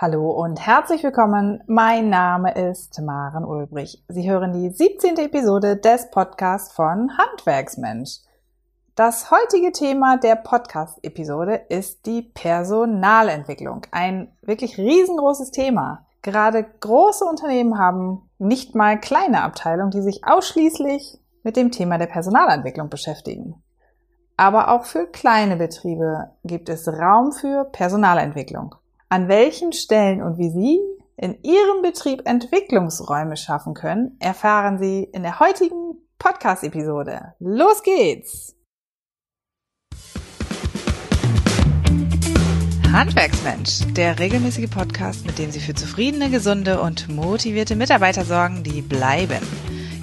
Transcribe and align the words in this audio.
Hallo 0.00 0.30
und 0.30 0.64
herzlich 0.64 1.02
willkommen. 1.02 1.60
Mein 1.66 2.08
Name 2.08 2.54
ist 2.54 3.00
Maren 3.00 3.44
Ulbrich. 3.44 4.04
Sie 4.06 4.30
hören 4.30 4.52
die 4.52 4.70
17. 4.70 5.16
Episode 5.16 5.76
des 5.76 6.08
Podcasts 6.12 6.72
von 6.72 7.18
Handwerksmensch. 7.18 8.20
Das 8.94 9.32
heutige 9.32 9.72
Thema 9.72 10.16
der 10.16 10.36
Podcast-Episode 10.36 11.62
ist 11.68 12.06
die 12.06 12.22
Personalentwicklung. 12.22 13.86
Ein 13.90 14.30
wirklich 14.42 14.78
riesengroßes 14.78 15.50
Thema. 15.50 16.06
Gerade 16.22 16.64
große 16.78 17.24
Unternehmen 17.24 17.76
haben 17.76 18.30
nicht 18.38 18.76
mal 18.76 19.00
kleine 19.00 19.42
Abteilungen, 19.42 19.90
die 19.90 20.02
sich 20.02 20.22
ausschließlich 20.24 21.18
mit 21.42 21.56
dem 21.56 21.72
Thema 21.72 21.98
der 21.98 22.06
Personalentwicklung 22.06 22.88
beschäftigen. 22.88 23.64
Aber 24.36 24.70
auch 24.70 24.84
für 24.84 25.08
kleine 25.08 25.56
Betriebe 25.56 26.30
gibt 26.44 26.68
es 26.68 26.86
Raum 26.86 27.32
für 27.32 27.64
Personalentwicklung 27.64 28.76
an 29.08 29.28
welchen 29.28 29.72
Stellen 29.72 30.22
und 30.22 30.38
wie 30.38 30.50
Sie 30.50 30.80
in 31.16 31.42
Ihrem 31.42 31.82
Betrieb 31.82 32.22
Entwicklungsräume 32.26 33.36
schaffen 33.36 33.74
können, 33.74 34.16
erfahren 34.20 34.78
Sie 34.78 35.04
in 35.04 35.22
der 35.22 35.40
heutigen 35.40 35.96
Podcast-Episode. 36.18 37.34
Los 37.38 37.82
geht's! 37.82 38.54
Handwerksmensch, 42.90 43.80
der 43.94 44.18
regelmäßige 44.18 44.70
Podcast, 44.70 45.26
mit 45.26 45.38
dem 45.38 45.50
Sie 45.50 45.60
für 45.60 45.74
zufriedene, 45.74 46.30
gesunde 46.30 46.80
und 46.80 47.08
motivierte 47.08 47.76
Mitarbeiter 47.76 48.24
sorgen, 48.24 48.62
die 48.62 48.80
bleiben. 48.80 49.46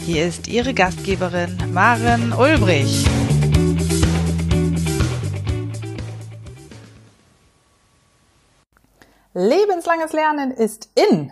Hier 0.01 0.27
ist 0.27 0.47
Ihre 0.47 0.73
Gastgeberin 0.73 1.57
Maren 1.73 2.31
Ulbrich. 2.31 3.05
Lebenslanges 9.37 10.13
Lernen 10.13 10.51
ist 10.51 10.89
in. 10.95 11.29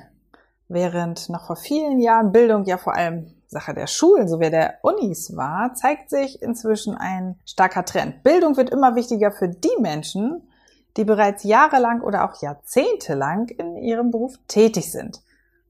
Während 0.67 1.29
noch 1.29 1.47
vor 1.47 1.55
vielen 1.55 2.01
Jahren 2.01 2.33
Bildung 2.33 2.65
ja 2.65 2.77
vor 2.77 2.95
allem 2.95 3.33
Sache 3.47 3.73
der 3.73 3.87
Schulen 3.87 4.27
sowie 4.27 4.49
der 4.49 4.79
Unis 4.81 5.37
war, 5.37 5.73
zeigt 5.73 6.09
sich 6.09 6.41
inzwischen 6.41 6.97
ein 6.97 7.39
starker 7.45 7.85
Trend. 7.85 8.21
Bildung 8.21 8.57
wird 8.57 8.71
immer 8.71 8.95
wichtiger 8.95 9.31
für 9.31 9.47
die 9.47 9.77
Menschen, 9.79 10.45
die 10.97 11.05
bereits 11.05 11.43
jahrelang 11.43 12.01
oder 12.01 12.25
auch 12.25 12.41
jahrzehntelang 12.41 13.47
in 13.47 13.77
ihrem 13.77 14.11
Beruf 14.11 14.37
tätig 14.49 14.91
sind. 14.91 15.21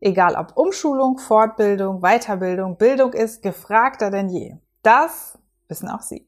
Egal 0.01 0.35
ob 0.35 0.57
Umschulung, 0.57 1.19
Fortbildung, 1.19 2.01
Weiterbildung, 2.01 2.77
Bildung 2.77 3.13
ist 3.13 3.43
gefragter 3.43 4.09
denn 4.09 4.29
je. 4.29 4.55
Das 4.81 5.37
wissen 5.67 5.87
auch 5.87 6.01
Sie. 6.01 6.25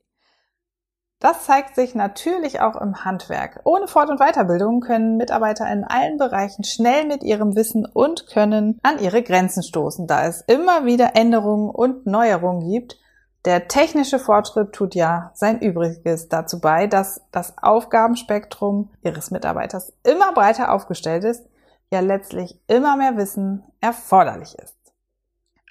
Das 1.25 1.45
zeigt 1.45 1.73
sich 1.73 1.95
natürlich 1.95 2.61
auch 2.61 2.79
im 2.79 3.03
Handwerk. 3.03 3.59
Ohne 3.63 3.87
Fort- 3.87 4.11
und 4.11 4.19
Weiterbildung 4.19 4.79
können 4.79 5.17
Mitarbeiter 5.17 5.67
in 5.67 5.83
allen 5.83 6.19
Bereichen 6.19 6.63
schnell 6.63 7.07
mit 7.07 7.23
ihrem 7.23 7.55
Wissen 7.55 7.83
und 7.83 8.27
Können 8.27 8.77
an 8.83 8.99
ihre 8.99 9.23
Grenzen 9.23 9.63
stoßen, 9.63 10.05
da 10.05 10.27
es 10.27 10.41
immer 10.41 10.85
wieder 10.85 11.15
Änderungen 11.15 11.71
und 11.71 12.05
Neuerungen 12.05 12.71
gibt. 12.71 12.99
Der 13.43 13.67
technische 13.67 14.19
Fortschritt 14.19 14.73
tut 14.73 14.93
ja 14.93 15.31
sein 15.33 15.61
Übriges 15.61 16.29
dazu 16.29 16.61
bei, 16.61 16.85
dass 16.85 17.21
das 17.31 17.55
Aufgabenspektrum 17.57 18.91
ihres 19.01 19.31
Mitarbeiters 19.31 19.93
immer 20.03 20.31
breiter 20.31 20.71
aufgestellt 20.71 21.23
ist, 21.23 21.43
ja 21.91 22.01
letztlich 22.01 22.61
immer 22.67 22.97
mehr 22.97 23.17
Wissen 23.17 23.63
erforderlich 23.81 24.59
ist. 24.59 24.74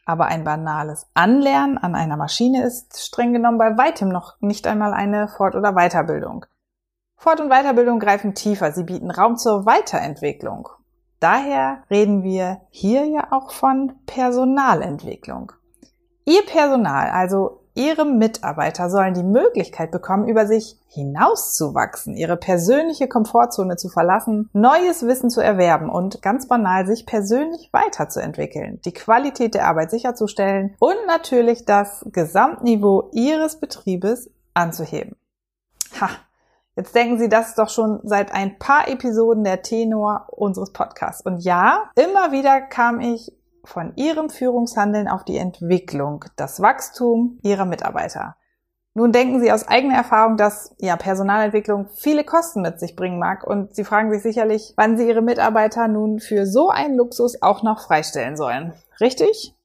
Aber 0.06 0.26
ein 0.26 0.44
banales 0.44 1.06
Anlernen 1.14 1.78
an 1.78 1.94
einer 1.94 2.16
Maschine 2.16 2.62
ist 2.64 2.98
streng 3.00 3.32
genommen 3.32 3.58
bei 3.58 3.76
weitem 3.78 4.08
noch 4.08 4.40
nicht 4.40 4.66
einmal 4.66 4.92
eine 4.92 5.28
Fort- 5.28 5.54
oder 5.54 5.72
Weiterbildung. 5.72 6.46
Fort- 7.16 7.40
und 7.40 7.48
Weiterbildung 7.48 8.00
greifen 8.00 8.34
tiefer, 8.34 8.72
sie 8.72 8.84
bieten 8.84 9.10
Raum 9.10 9.36
zur 9.36 9.64
Weiterentwicklung. 9.64 10.68
Daher 11.20 11.84
reden 11.90 12.22
wir 12.22 12.60
hier 12.68 13.06
ja 13.06 13.32
auch 13.32 13.52
von 13.52 13.94
Personalentwicklung. 14.04 15.52
Ihr 16.26 16.44
Personal, 16.44 17.08
also 17.10 17.63
Ihre 17.74 18.04
Mitarbeiter 18.04 18.88
sollen 18.88 19.14
die 19.14 19.24
Möglichkeit 19.24 19.90
bekommen, 19.90 20.28
über 20.28 20.46
sich 20.46 20.78
hinauszuwachsen, 20.86 22.16
ihre 22.16 22.36
persönliche 22.36 23.08
Komfortzone 23.08 23.76
zu 23.76 23.88
verlassen, 23.88 24.48
neues 24.52 25.04
Wissen 25.06 25.28
zu 25.28 25.40
erwerben 25.40 25.90
und 25.90 26.22
ganz 26.22 26.46
banal 26.46 26.86
sich 26.86 27.04
persönlich 27.04 27.70
weiterzuentwickeln, 27.72 28.80
die 28.84 28.92
Qualität 28.92 29.54
der 29.54 29.66
Arbeit 29.66 29.90
sicherzustellen 29.90 30.76
und 30.78 30.94
natürlich 31.08 31.64
das 31.64 32.06
Gesamtniveau 32.12 33.10
Ihres 33.12 33.58
Betriebes 33.58 34.30
anzuheben. 34.54 35.16
Ha, 36.00 36.10
Jetzt 36.76 36.94
denken 36.94 37.18
Sie, 37.18 37.28
das 37.28 37.50
ist 37.50 37.58
doch 37.58 37.68
schon 37.68 38.00
seit 38.02 38.32
ein 38.32 38.58
paar 38.58 38.88
Episoden 38.88 39.44
der 39.44 39.62
Tenor 39.62 40.26
unseres 40.30 40.72
Podcasts. 40.72 41.24
Und 41.24 41.38
ja, 41.38 41.88
immer 41.94 42.32
wieder 42.32 42.60
kam 42.60 43.00
ich 43.00 43.32
von 43.64 43.92
ihrem 43.96 44.30
Führungshandeln 44.30 45.08
auf 45.08 45.24
die 45.24 45.38
Entwicklung, 45.38 46.24
das 46.36 46.60
Wachstum 46.60 47.38
ihrer 47.42 47.64
Mitarbeiter. 47.64 48.36
Nun 48.96 49.10
denken 49.10 49.40
Sie 49.40 49.50
aus 49.50 49.66
eigener 49.66 49.96
Erfahrung, 49.96 50.36
dass 50.36 50.74
ja 50.78 50.96
Personalentwicklung 50.96 51.88
viele 51.96 52.22
Kosten 52.22 52.62
mit 52.62 52.78
sich 52.78 52.94
bringen 52.94 53.18
mag 53.18 53.44
und 53.44 53.74
Sie 53.74 53.84
fragen 53.84 54.12
sich 54.12 54.22
sicherlich, 54.22 54.72
wann 54.76 54.96
Sie 54.96 55.08
Ihre 55.08 55.20
Mitarbeiter 55.22 55.88
nun 55.88 56.20
für 56.20 56.46
so 56.46 56.68
einen 56.68 56.96
Luxus 56.96 57.42
auch 57.42 57.64
noch 57.64 57.80
freistellen 57.80 58.36
sollen. 58.36 58.72
Richtig? 59.00 59.56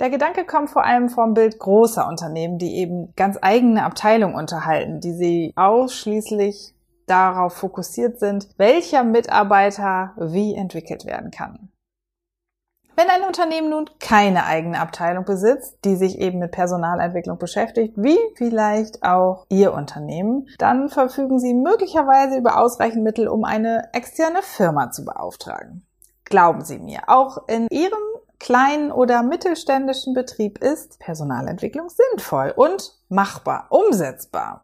Der 0.00 0.10
Gedanke 0.10 0.44
kommt 0.44 0.70
vor 0.70 0.84
allem 0.84 1.08
vom 1.10 1.34
Bild 1.34 1.60
großer 1.60 2.08
Unternehmen, 2.08 2.58
die 2.58 2.76
eben 2.76 3.12
ganz 3.14 3.38
eigene 3.40 3.84
Abteilungen 3.84 4.34
unterhalten, 4.34 4.98
die 4.98 5.12
sie 5.12 5.52
ausschließlich 5.54 6.74
darauf 7.06 7.54
fokussiert 7.54 8.18
sind, 8.18 8.48
welcher 8.56 9.04
Mitarbeiter 9.04 10.14
wie 10.16 10.54
entwickelt 10.54 11.04
werden 11.04 11.30
kann. 11.30 11.71
Wenn 12.94 13.08
ein 13.08 13.26
Unternehmen 13.26 13.70
nun 13.70 13.88
keine 14.00 14.44
eigene 14.44 14.78
Abteilung 14.78 15.24
besitzt, 15.24 15.78
die 15.84 15.96
sich 15.96 16.18
eben 16.18 16.38
mit 16.38 16.52
Personalentwicklung 16.52 17.38
beschäftigt, 17.38 17.94
wie 17.96 18.18
vielleicht 18.36 19.02
auch 19.02 19.46
Ihr 19.48 19.72
Unternehmen, 19.72 20.46
dann 20.58 20.90
verfügen 20.90 21.38
Sie 21.38 21.54
möglicherweise 21.54 22.36
über 22.36 22.58
ausreichend 22.58 23.02
Mittel, 23.02 23.28
um 23.28 23.44
eine 23.44 23.88
externe 23.94 24.42
Firma 24.42 24.90
zu 24.90 25.06
beauftragen. 25.06 25.86
Glauben 26.24 26.64
Sie 26.64 26.78
mir, 26.78 27.00
auch 27.06 27.48
in 27.48 27.66
Ihrem 27.70 27.98
kleinen 28.38 28.92
oder 28.92 29.22
mittelständischen 29.22 30.14
Betrieb 30.14 30.58
ist 30.58 30.98
Personalentwicklung 30.98 31.88
sinnvoll 31.88 32.52
und 32.54 32.98
machbar, 33.08 33.68
umsetzbar. 33.70 34.62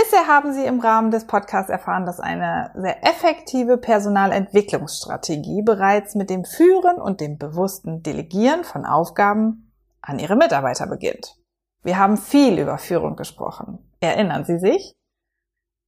Bisher 0.00 0.28
haben 0.28 0.52
Sie 0.52 0.64
im 0.64 0.78
Rahmen 0.78 1.10
des 1.10 1.26
Podcasts 1.26 1.70
erfahren, 1.70 2.06
dass 2.06 2.20
eine 2.20 2.70
sehr 2.76 3.04
effektive 3.04 3.78
Personalentwicklungsstrategie 3.78 5.62
bereits 5.62 6.14
mit 6.14 6.30
dem 6.30 6.44
Führen 6.44 7.00
und 7.00 7.20
dem 7.20 7.36
bewussten 7.36 8.04
Delegieren 8.04 8.62
von 8.62 8.86
Aufgaben 8.86 9.72
an 10.00 10.20
Ihre 10.20 10.36
Mitarbeiter 10.36 10.86
beginnt. 10.86 11.34
Wir 11.82 11.98
haben 11.98 12.16
viel 12.16 12.60
über 12.60 12.78
Führung 12.78 13.16
gesprochen. 13.16 13.90
Erinnern 13.98 14.44
Sie 14.44 14.60
sich? 14.60 14.96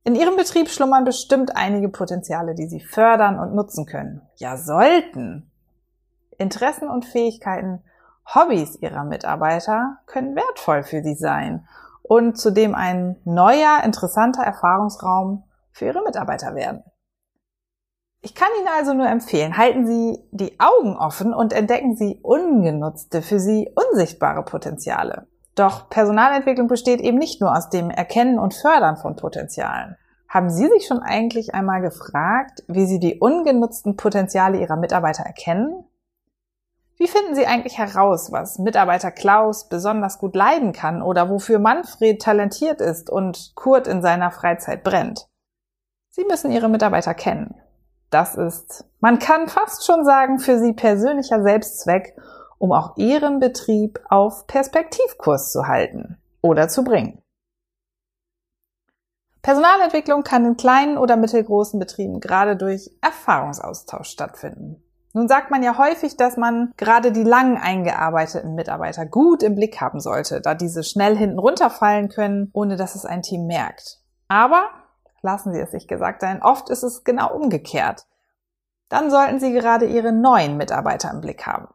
In 0.03 0.17
Ihrem 0.17 0.35
Betrieb 0.35 0.71
schlummern 0.71 1.05
bestimmt 1.05 1.55
einige 1.55 1.89
Potenziale, 1.89 2.57
die 2.57 2.67
Sie 2.67 2.81
fördern 2.81 3.39
und 3.39 3.55
nutzen 3.55 3.87
können. 3.87 4.23
Ja, 4.35 4.57
sollten. 4.57 5.53
Interessen 6.37 6.89
und 6.89 7.05
Fähigkeiten, 7.05 7.85
Hobbys 8.35 8.77
Ihrer 8.81 9.05
Mitarbeiter 9.05 9.99
können 10.07 10.35
wertvoll 10.35 10.83
für 10.83 11.01
Sie 11.01 11.15
sein 11.15 11.69
und 12.11 12.37
zudem 12.37 12.75
ein 12.75 13.15
neuer, 13.25 13.85
interessanter 13.85 14.43
Erfahrungsraum 14.43 15.45
für 15.71 15.85
Ihre 15.85 16.03
Mitarbeiter 16.03 16.57
werden. 16.57 16.83
Ich 18.21 18.35
kann 18.35 18.49
Ihnen 18.59 18.67
also 18.77 18.95
nur 18.95 19.07
empfehlen, 19.07 19.57
halten 19.57 19.87
Sie 19.87 20.19
die 20.33 20.59
Augen 20.59 20.97
offen 20.97 21.33
und 21.33 21.53
entdecken 21.53 21.95
Sie 21.95 22.19
ungenutzte, 22.21 23.23
für 23.23 23.39
Sie 23.39 23.73
unsichtbare 23.77 24.43
Potenziale. 24.45 25.29
Doch 25.55 25.89
Personalentwicklung 25.89 26.67
besteht 26.67 27.01
eben 27.01 27.17
nicht 27.17 27.41
nur 27.41 27.57
aus 27.57 27.71
dem 27.71 27.91
Erkennen 27.91 28.41
und 28.41 28.55
Fördern 28.55 28.97
von 28.97 29.15
Potenzialen. 29.15 29.97
Haben 30.29 30.51
Sie 30.51 30.67
sich 30.67 30.89
schon 30.89 30.99
eigentlich 30.99 31.55
einmal 31.55 31.81
gefragt, 31.81 32.65
wie 32.67 32.87
Sie 32.87 32.99
die 32.99 33.21
ungenutzten 33.21 33.97
Potenziale 33.97 34.59
Ihrer 34.59 34.77
Mitarbeiter 34.77 35.23
erkennen? 35.23 35.85
Wie 37.01 37.09
finden 37.09 37.35
Sie 37.35 37.47
eigentlich 37.47 37.79
heraus, 37.79 38.31
was 38.31 38.59
Mitarbeiter 38.59 39.11
Klaus 39.11 39.71
besonders 39.71 40.19
gut 40.19 40.37
leiden 40.37 40.73
kann 40.73 41.01
oder 41.01 41.31
wofür 41.31 41.59
Manfred 41.59 42.21
talentiert 42.21 42.83
ist 42.83 43.09
und 43.09 43.53
Kurt 43.55 43.87
in 43.87 44.03
seiner 44.03 44.31
Freizeit 44.31 44.85
brennt? 44.85 45.27
Sie 46.11 46.27
müssen 46.27 46.51
Ihre 46.51 46.69
Mitarbeiter 46.69 47.15
kennen. 47.15 47.55
Das 48.11 48.35
ist, 48.35 48.85
man 48.99 49.19
kann 49.19 49.49
fast 49.49 49.87
schon 49.87 50.05
sagen, 50.05 50.41
für 50.41 50.59
Sie 50.59 50.75
persönlicher 50.75 51.43
Selbstzweck, 51.43 52.15
um 52.59 52.71
auch 52.71 52.99
Ihren 52.99 53.39
Betrieb 53.39 53.99
auf 54.11 54.47
Perspektivkurs 54.47 55.53
zu 55.53 55.69
halten 55.69 56.19
oder 56.43 56.69
zu 56.69 56.85
bringen. 56.85 57.23
Personalentwicklung 59.41 60.23
kann 60.23 60.45
in 60.45 60.59
kleinen 60.59 60.99
oder 60.99 61.17
mittelgroßen 61.17 61.81
Betrieben 61.81 62.21
gerade 62.21 62.57
durch 62.57 62.91
Erfahrungsaustausch 63.01 64.11
stattfinden. 64.11 64.83
Nun 65.13 65.27
sagt 65.27 65.51
man 65.51 65.63
ja 65.63 65.77
häufig, 65.77 66.17
dass 66.17 66.37
man 66.37 66.73
gerade 66.77 67.11
die 67.11 67.25
lang 67.25 67.59
eingearbeiteten 67.61 68.55
Mitarbeiter 68.55 69.07
gut 69.07 69.43
im 69.43 69.57
Blick 69.57 69.81
haben 69.81 70.01
sollte, 70.01 70.41
da 70.41 70.55
diese 70.55 70.85
schnell 70.85 71.17
hinten 71.17 71.39
runterfallen 71.39 72.09
können, 72.09 72.51
ohne 72.53 72.77
dass 72.77 72.95
es 72.95 73.05
ein 73.05 73.23
Team 73.23 73.47
merkt. 73.47 73.99
Aber 74.29 74.71
lassen 75.23 75.53
Sie 75.53 75.61
es 75.61 75.73
sich 75.73 75.89
gesagt 75.89 76.21
sein. 76.21 76.43
Oft 76.43 76.71
ist 76.71 76.85
es 76.85 77.03
genau 77.03 77.35
umgekehrt. 77.35 78.07
Dann 78.89 79.11
sollten 79.11 79.41
Sie 79.41 79.53
gerade 79.53 79.87
Ihre 79.87 80.13
neuen 80.13 80.57
Mitarbeiter 80.57 81.11
im 81.11 81.21
Blick 81.21 81.47
haben. 81.47 81.69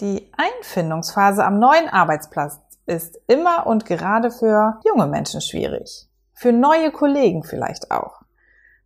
Die 0.00 0.30
Einfindungsphase 0.36 1.42
am 1.42 1.58
neuen 1.58 1.88
Arbeitsplatz 1.88 2.60
ist 2.84 3.18
immer 3.26 3.66
und 3.66 3.86
gerade 3.86 4.30
für 4.30 4.78
junge 4.84 5.06
Menschen 5.06 5.40
schwierig. 5.40 6.08
Für 6.34 6.52
neue 6.52 6.92
Kollegen 6.92 7.42
vielleicht 7.42 7.90
auch. 7.90 8.20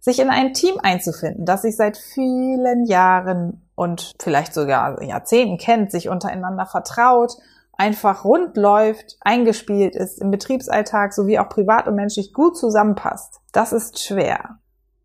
Sich 0.01 0.19
in 0.19 0.31
ein 0.31 0.55
Team 0.55 0.77
einzufinden, 0.83 1.45
das 1.45 1.63
sich 1.63 1.77
seit 1.77 1.99
vielen 1.99 2.87
Jahren 2.87 3.69
und 3.75 4.13
vielleicht 4.19 4.55
sogar 4.55 5.03
Jahrzehnten 5.03 5.59
kennt, 5.59 5.91
sich 5.91 6.09
untereinander 6.09 6.65
vertraut, 6.67 7.35
einfach 7.77 8.25
rund 8.25 8.57
läuft, 8.57 9.17
eingespielt 9.21 9.95
ist, 9.95 10.21
im 10.21 10.31
Betriebsalltag 10.31 11.13
sowie 11.13 11.39
auch 11.39 11.49
privat 11.49 11.87
und 11.87 11.95
menschlich 11.95 12.33
gut 12.33 12.57
zusammenpasst. 12.57 13.41
Das 13.53 13.73
ist 13.73 14.03
schwer. 14.03 14.59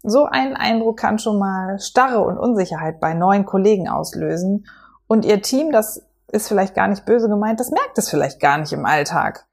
So 0.03 0.25
ein 0.25 0.55
Eindruck 0.55 0.97
kann 0.97 1.19
schon 1.19 1.39
mal 1.39 1.79
Starre 1.79 2.21
und 2.21 2.37
Unsicherheit 2.37 2.99
bei 2.99 3.13
neuen 3.13 3.45
Kollegen 3.45 3.89
auslösen 3.89 4.65
und 5.07 5.25
ihr 5.25 5.41
Team, 5.41 5.71
das 5.71 6.05
ist 6.27 6.47
vielleicht 6.47 6.75
gar 6.75 6.87
nicht 6.87 7.05
böse 7.05 7.27
gemeint, 7.27 7.59
das 7.59 7.71
merkt 7.71 7.97
es 7.97 8.09
vielleicht 8.09 8.39
gar 8.39 8.57
nicht 8.57 8.73
im 8.73 8.85
Alltag. 8.85 9.47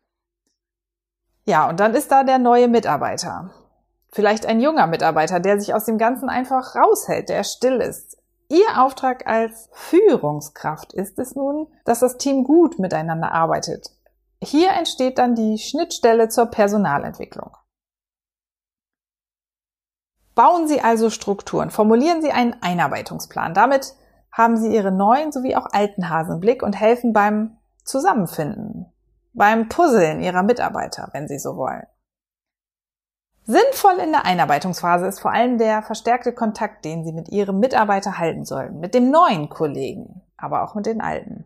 Ja, 1.45 1.69
und 1.69 1.81
dann 1.81 1.95
ist 1.95 2.13
da 2.13 2.23
der 2.23 2.39
neue 2.39 2.69
Mitarbeiter. 2.69 3.51
Vielleicht 4.15 4.45
ein 4.45 4.61
junger 4.61 4.87
Mitarbeiter, 4.87 5.41
der 5.41 5.59
sich 5.59 5.75
aus 5.75 5.87
dem 5.87 5.97
Ganzen 5.97 6.29
einfach 6.29 6.77
raushält, 6.77 7.31
der 7.31 7.45
still 7.45 7.81
ist. 7.81 8.19
Ihr 8.49 8.83
Auftrag 8.83 9.27
als 9.27 9.71
Führungskraft 9.73 10.93
ist 10.93 11.19
es 11.19 11.35
nun, 11.35 11.69
dass 11.87 12.01
das 12.01 12.19
Team 12.19 12.45
gut 12.45 12.79
miteinander 12.79 13.33
arbeitet. 13.33 13.89
Hier 14.43 14.73
entsteht 14.73 15.17
dann 15.17 15.35
die 15.35 15.57
Schnittstelle 15.57 16.29
zur 16.29 16.47
Personalentwicklung. 16.47 17.57
Bauen 20.35 20.69
Sie 20.69 20.83
also 20.83 21.09
Strukturen, 21.09 21.71
formulieren 21.71 22.21
Sie 22.21 22.33
einen 22.33 22.57
Einarbeitungsplan. 22.61 23.55
Damit 23.55 23.95
haben 24.31 24.59
Sie 24.59 24.75
Ihre 24.75 24.93
neuen 24.93 25.33
sowie 25.33 25.57
auch 25.57 25.67
alten 25.73 26.11
Hasen 26.11 26.35
im 26.35 26.41
Blick 26.41 26.63
und 26.63 26.75
helfen 26.75 27.15
beim 27.15 27.57
Zusammenfinden, 27.85 28.93
beim 29.33 29.69
Puzzeln 29.69 30.21
Ihrer 30.21 30.43
Mitarbeiter, 30.43 31.09
wenn 31.13 31.29
Sie 31.29 31.39
so 31.39 31.57
wollen. 31.57 31.87
Sinnvoll 33.45 33.99
in 34.03 34.13
der 34.13 34.25
Einarbeitungsphase 34.25 35.07
ist 35.07 35.21
vor 35.21 35.33
allem 35.33 35.59
der 35.59 35.83
verstärkte 35.83 36.33
Kontakt, 36.33 36.85
den 36.85 37.05
Sie 37.05 37.13
mit 37.13 37.29
Ihrem 37.29 37.59
Mitarbeiter 37.59 38.19
halten 38.19 38.45
sollen, 38.45 38.79
mit 38.79 38.95
dem 38.95 39.11
neuen 39.11 39.49
Kollegen, 39.49 40.23
aber 40.37 40.63
auch 40.63 40.77
mit 40.77 40.87
den 40.87 41.01
alten. 41.01 41.45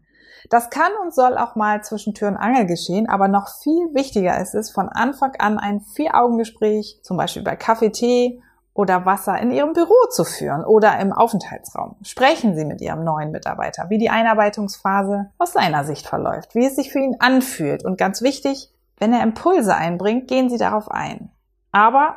Das 0.50 0.68
kann 0.68 0.92
und 1.02 1.14
soll 1.14 1.38
auch 1.38 1.56
mal 1.56 1.82
zwischen 1.82 2.12
Tür 2.12 2.28
und 2.28 2.36
Angel 2.36 2.66
geschehen, 2.66 3.08
aber 3.08 3.28
noch 3.28 3.48
viel 3.62 3.94
wichtiger 3.94 4.38
ist 4.38 4.54
es, 4.54 4.70
von 4.70 4.90
Anfang 4.90 5.32
an 5.38 5.58
ein 5.58 5.80
Vier-Augen-Gespräch, 5.80 7.00
zum 7.02 7.16
Beispiel 7.16 7.42
bei 7.42 7.56
Kaffee, 7.56 7.90
Tee 7.90 8.42
oder 8.74 9.06
Wasser 9.06 9.38
in 9.40 9.50
Ihrem 9.50 9.72
Büro 9.72 9.94
zu 10.10 10.24
führen 10.24 10.64
oder 10.64 11.00
im 11.00 11.14
Aufenthaltsraum. 11.14 11.96
Sprechen 12.02 12.54
Sie 12.56 12.66
mit 12.66 12.82
Ihrem 12.82 13.04
neuen 13.04 13.30
Mitarbeiter, 13.30 13.86
wie 13.88 13.98
die 13.98 14.10
Einarbeitungsphase 14.10 15.30
aus 15.38 15.54
seiner 15.54 15.84
Sicht 15.84 16.06
verläuft, 16.06 16.54
wie 16.54 16.66
es 16.66 16.76
sich 16.76 16.92
für 16.92 17.00
ihn 17.00 17.16
anfühlt 17.20 17.86
und 17.86 17.96
ganz 17.96 18.20
wichtig, 18.20 18.70
wenn 18.98 19.14
er 19.14 19.22
Impulse 19.22 19.74
einbringt, 19.74 20.28
gehen 20.28 20.50
Sie 20.50 20.58
darauf 20.58 20.90
ein. 20.90 21.30
Aber 21.76 22.16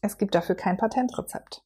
es 0.00 0.18
gibt 0.18 0.34
dafür 0.34 0.56
kein 0.56 0.76
Patentrezept. 0.76 1.62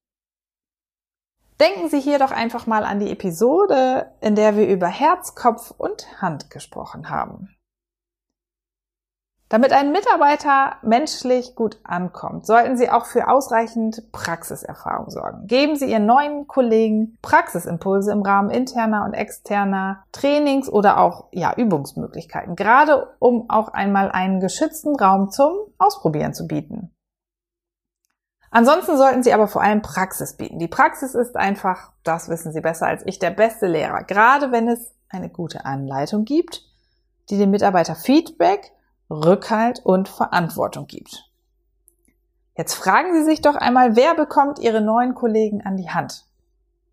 Denken 1.59 1.89
Sie 1.89 1.99
hier 1.99 2.19
doch 2.19 2.33
einfach 2.33 2.67
mal 2.67 2.85
an 2.85 3.01
die 3.01 3.11
Episode, 3.11 4.13
in 4.21 4.35
der 4.35 4.59
wir 4.59 4.69
über 4.69 4.89
Herz, 4.89 5.35
Kopf 5.35 5.71
und 5.71 6.21
Hand 6.21 6.51
gesprochen 6.51 7.09
haben. 7.09 7.57
Damit 9.49 9.73
ein 9.73 9.91
Mitarbeiter 9.91 10.77
menschlich 10.83 11.55
gut 11.55 11.81
ankommt, 11.83 12.45
sollten 12.45 12.77
Sie 12.77 12.91
auch 12.91 13.07
für 13.07 13.27
ausreichend 13.29 14.13
Praxiserfahrung 14.13 15.09
sorgen. 15.09 15.47
Geben 15.47 15.77
Sie 15.77 15.91
Ihren 15.91 16.05
neuen 16.05 16.47
Kollegen 16.47 17.17
Praxisimpulse 17.23 18.13
im 18.13 18.21
Rahmen 18.21 18.51
interner 18.51 19.07
und 19.07 19.15
externer 19.15 20.05
Trainings 20.13 20.69
oder 20.69 20.99
auch 20.99 21.29
ja, 21.33 21.55
Übungsmöglichkeiten, 21.57 22.55
gerade 22.55 23.15
um 23.19 23.49
auch 23.49 23.69
einmal 23.69 24.11
einen 24.11 24.41
geschützten 24.41 24.95
Raum 24.97 25.31
zum 25.31 25.55
Ausprobieren 25.79 26.35
zu 26.35 26.47
bieten. 26.47 26.94
Ansonsten 28.55 28.97
sollten 28.97 29.25
Sie 29.25 29.33
aber 29.33 29.49
vor 29.49 29.63
allem 29.63 29.83
Praxis 29.83 30.35
bieten. 30.35 30.61
Die 30.61 30.69
Praxis 30.69 31.17
ist 31.17 31.37
einfach, 31.37 31.91
das 32.05 32.29
wissen 32.29 32.53
Sie 32.53 32.61
besser 32.61 32.87
als 32.87 33.03
ich, 33.05 33.19
der 33.19 33.33
beste 33.33 33.67
Lehrer, 33.67 34.05
gerade 34.05 34.53
wenn 34.53 34.69
es 34.69 34.93
eine 35.09 35.29
gute 35.29 35.65
Anleitung 35.65 36.25
gibt, 36.25 36.63
die 37.31 37.37
dem 37.37 37.51
Mitarbeiter 37.51 37.97
Feedback 37.97 38.71
Rückhalt 39.11 39.81
und 39.85 40.09
Verantwortung 40.09 40.87
gibt. 40.87 41.29
Jetzt 42.57 42.75
fragen 42.75 43.13
Sie 43.15 43.25
sich 43.25 43.43
doch 43.43 43.57
einmal, 43.57 43.97
wer 43.97 44.15
bekommt 44.15 44.61
Ihre 44.61 44.81
neuen 44.81 45.17
Kollegen 45.17 45.61
an 45.63 45.77
die 45.77 45.91
Hand? 45.91 46.25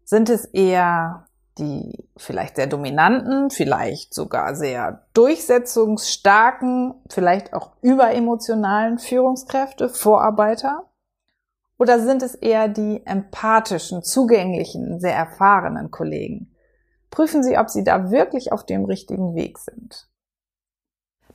Sind 0.04 0.32
es 0.32 0.46
eher 0.46 1.28
die 1.60 2.08
vielleicht 2.18 2.56
sehr 2.56 2.66
dominanten, 2.66 3.52
vielleicht 3.52 4.16
sogar 4.16 4.56
sehr 4.56 5.06
durchsetzungsstarken, 5.14 6.96
vielleicht 7.08 7.54
auch 7.54 7.74
überemotionalen 7.84 8.98
Führungskräfte, 8.98 9.90
Vorarbeiter? 9.90 10.88
Oder 11.82 12.00
sind 12.00 12.22
es 12.22 12.36
eher 12.36 12.68
die 12.68 13.04
empathischen, 13.08 14.04
zugänglichen, 14.04 15.00
sehr 15.00 15.16
erfahrenen 15.16 15.90
Kollegen? 15.90 16.56
Prüfen 17.10 17.42
Sie, 17.42 17.58
ob 17.58 17.72
Sie 17.72 17.84
da 17.84 18.12
wirklich 18.12 18.52
auf 18.52 18.64
dem 18.68 18.86
richtigen 18.86 19.34
Weg 19.34 19.58
sind. 19.58 20.08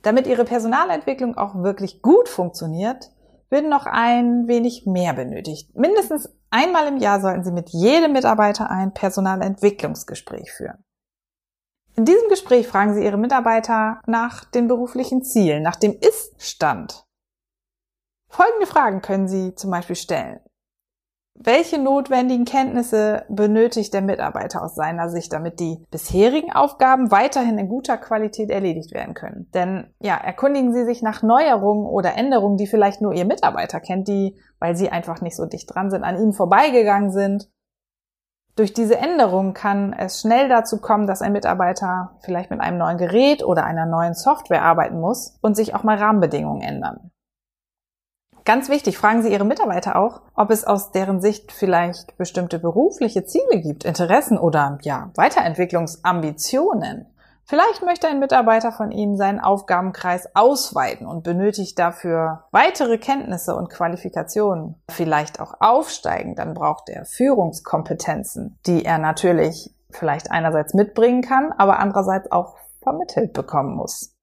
Damit 0.03 0.25
Ihre 0.25 0.45
Personalentwicklung 0.45 1.37
auch 1.37 1.63
wirklich 1.63 2.01
gut 2.01 2.29
funktioniert, 2.29 3.11
wird 3.49 3.67
noch 3.67 3.87
ein 3.87 4.47
wenig 4.47 4.85
mehr 4.85 5.11
benötigt. 5.11 5.75
Mindestens 5.75 6.29
einmal 6.49 6.87
im 6.87 6.95
Jahr 6.95 7.19
sollten 7.19 7.43
Sie 7.43 7.51
mit 7.51 7.71
jedem 7.71 8.13
Mitarbeiter 8.13 8.71
ein 8.71 8.93
Personalentwicklungsgespräch 8.93 10.53
führen. 10.53 10.81
In 11.97 12.05
diesem 12.05 12.29
Gespräch 12.29 12.69
fragen 12.69 12.93
Sie 12.93 13.03
Ihre 13.03 13.17
Mitarbeiter 13.17 13.99
nach 14.07 14.45
den 14.45 14.69
beruflichen 14.69 15.23
Zielen, 15.23 15.61
nach 15.61 15.75
dem 15.75 15.91
Ist-Stand. 15.99 17.05
Folgende 18.29 18.67
Fragen 18.67 19.01
können 19.01 19.27
Sie 19.27 19.55
zum 19.55 19.71
Beispiel 19.71 19.95
stellen. 19.95 20.39
Welche 21.39 21.77
notwendigen 21.77 22.45
Kenntnisse 22.45 23.23
benötigt 23.29 23.93
der 23.93 24.01
Mitarbeiter 24.01 24.63
aus 24.63 24.73
seiner 24.73 25.07
Sicht, 25.09 25.31
damit 25.31 25.59
die 25.59 25.85
bisherigen 25.91 26.51
Aufgaben 26.51 27.11
weiterhin 27.11 27.59
in 27.59 27.69
guter 27.69 27.97
Qualität 27.97 28.49
erledigt 28.49 28.91
werden 28.91 29.13
können? 29.13 29.47
Denn 29.53 29.93
ja, 29.99 30.15
erkundigen 30.15 30.73
Sie 30.73 30.83
sich 30.83 31.03
nach 31.03 31.21
Neuerungen 31.21 31.85
oder 31.85 32.15
Änderungen, 32.15 32.57
die 32.57 32.65
vielleicht 32.65 33.01
nur 33.01 33.13
Ihr 33.13 33.25
Mitarbeiter 33.25 33.79
kennt, 33.79 34.07
die, 34.07 34.35
weil 34.59 34.75
Sie 34.75 34.89
einfach 34.89 35.21
nicht 35.21 35.35
so 35.35 35.45
dicht 35.45 35.73
dran 35.73 35.91
sind, 35.91 36.03
an 36.03 36.17
Ihnen 36.17 36.33
vorbeigegangen 36.33 37.11
sind. 37.11 37.47
Durch 38.55 38.73
diese 38.73 38.97
Änderungen 38.97 39.53
kann 39.53 39.93
es 39.93 40.21
schnell 40.21 40.49
dazu 40.49 40.81
kommen, 40.81 41.05
dass 41.05 41.21
ein 41.21 41.33
Mitarbeiter 41.33 42.17
vielleicht 42.21 42.49
mit 42.49 42.61
einem 42.61 42.79
neuen 42.79 42.97
Gerät 42.97 43.43
oder 43.43 43.63
einer 43.63 43.85
neuen 43.85 44.15
Software 44.15 44.63
arbeiten 44.63 44.99
muss 44.99 45.37
und 45.43 45.55
sich 45.55 45.75
auch 45.75 45.83
mal 45.83 45.97
Rahmenbedingungen 45.97 46.63
ändern. 46.63 47.11
Ganz 48.47 48.69
wichtig, 48.69 48.97
fragen 48.97 49.23
Sie 49.23 49.33
Ihre 49.33 49.43
Mitarbeiter 49.43 49.97
auch, 49.97 50.21
ob 50.33 50.51
es 50.51 50.63
aus 50.63 50.93
deren 50.93 51.19
Sicht 51.19 51.51
vielleicht 51.51 52.15
bestimmte 52.15 52.59
berufliche 52.59 53.25
Ziele 53.25 53.59
gibt, 53.59 53.83
Interessen 53.83 54.37
oder 54.37 54.77
ja, 54.83 55.11
Weiterentwicklungsambitionen. 55.15 57.07
Vielleicht 57.43 57.83
möchte 57.83 58.07
ein 58.07 58.19
Mitarbeiter 58.19 58.71
von 58.71 58.91
Ihnen 58.91 59.17
seinen 59.17 59.41
Aufgabenkreis 59.41 60.33
ausweiten 60.33 61.07
und 61.07 61.25
benötigt 61.25 61.77
dafür 61.77 62.45
weitere 62.51 62.97
Kenntnisse 62.97 63.53
und 63.53 63.69
Qualifikationen. 63.69 64.81
Vielleicht 64.89 65.41
auch 65.41 65.55
aufsteigen, 65.59 66.35
dann 66.35 66.53
braucht 66.53 66.87
er 66.87 67.03
Führungskompetenzen, 67.03 68.57
die 68.65 68.85
er 68.85 68.97
natürlich 68.97 69.75
vielleicht 69.89 70.31
einerseits 70.31 70.73
mitbringen 70.73 71.21
kann, 71.21 71.51
aber 71.51 71.79
andererseits 71.79 72.31
auch 72.31 72.55
vermittelt 72.81 73.33
bekommen 73.33 73.75
muss. 73.75 74.16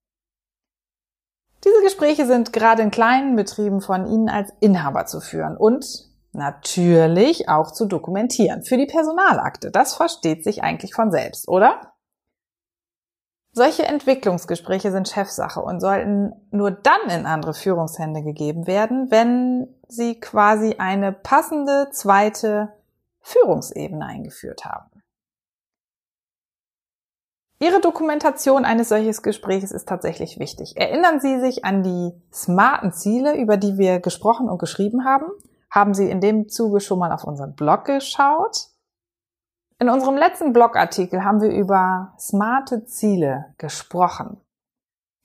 Diese 1.65 1.83
Gespräche 1.83 2.27
sind 2.27 2.53
gerade 2.53 2.83
in 2.83 2.91
kleinen 2.91 3.37
Betrieben 3.37 3.81
von 3.81 4.07
Ihnen 4.07 4.29
als 4.29 4.53
Inhaber 4.61 5.07
zu 5.07 5.21
führen 5.21 5.57
und 5.57 5.87
natürlich 6.33 7.49
auch 7.49 7.71
zu 7.71 7.87
dokumentieren. 7.87 8.63
Für 8.63 8.77
die 8.77 8.87
Personalakte. 8.87 9.71
Das 9.71 9.95
versteht 9.95 10.45
sich 10.45 10.63
eigentlich 10.63 10.95
von 10.95 11.11
selbst, 11.11 11.49
oder? 11.49 11.95
Solche 13.53 13.85
Entwicklungsgespräche 13.85 14.91
sind 14.91 15.09
Chefsache 15.09 15.63
und 15.63 15.81
sollten 15.81 16.33
nur 16.51 16.73
dann 16.73 17.09
in 17.09 17.25
andere 17.25 17.55
Führungshände 17.55 18.23
gegeben 18.23 18.67
werden, 18.67 19.13
wenn 19.13 19.69
sie 19.87 20.19
quasi 20.19 20.75
eine 20.79 21.13
passende 21.13 21.89
zweite 21.93 22.73
Führungsebene 23.21 24.05
eingeführt 24.05 24.65
haben. 24.65 24.94
Ihre 27.65 27.81
Dokumentation 27.81 28.67
eines 28.67 28.91
solches 28.91 29.23
Gesprächs 29.23 29.73
ist 29.73 29.89
tatsächlich 29.89 30.39
wichtig. 30.39 30.77
Erinnern 30.77 31.19
Sie 31.19 31.41
sich 31.41 31.65
an 31.65 31.83
die 31.83 32.13
smarten 32.31 32.93
Ziele, 32.93 33.39
über 33.39 33.57
die 33.57 33.79
wir 33.79 34.01
gesprochen 34.01 34.51
und 34.51 34.59
geschrieben 34.59 35.07
haben? 35.07 35.25
Haben 35.71 35.95
Sie 35.95 36.11
in 36.11 36.21
dem 36.21 36.51
Zuge 36.51 36.81
schon 36.81 36.99
mal 36.99 37.11
auf 37.11 37.25
unseren 37.25 37.55
Blog 37.55 37.87
geschaut? 37.87 38.67
In 39.79 39.89
unserem 39.89 40.15
letzten 40.15 40.53
Blogartikel 40.53 41.25
haben 41.25 41.41
wir 41.41 41.49
über 41.49 42.13
smarte 42.19 42.85
Ziele 42.85 43.55
gesprochen. 43.57 44.43